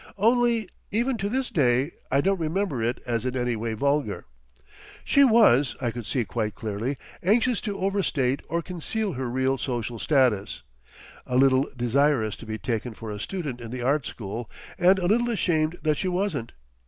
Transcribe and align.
Only—even 0.17 1.17
to 1.19 1.29
this 1.29 1.51
day—I 1.51 2.21
don't 2.21 2.39
remember 2.39 2.81
it 2.81 2.99
as 3.05 3.23
in 3.23 3.35
any 3.37 3.55
way 3.55 3.73
vulgar. 3.75 4.25
She 5.03 5.23
was, 5.23 5.75
I 5.79 5.91
could 5.91 6.07
see 6.07 6.25
quite 6.25 6.55
clearly, 6.55 6.97
anxious 7.21 7.61
to 7.61 7.77
overstate 7.77 8.41
or 8.49 8.63
conceal 8.63 9.13
her 9.13 9.29
real 9.29 9.59
social 9.59 9.99
status, 9.99 10.63
a 11.27 11.37
little 11.37 11.67
desirous 11.77 12.35
to 12.37 12.47
be 12.47 12.57
taken 12.57 12.95
for 12.95 13.11
a 13.11 13.19
student 13.19 13.61
in 13.61 13.69
the 13.69 13.83
art 13.83 14.07
school 14.07 14.49
and 14.79 14.97
a 14.97 15.05
little 15.05 15.29
ashamed 15.29 15.77
that 15.83 15.97
she 15.97 16.07
wasn't. 16.07 16.53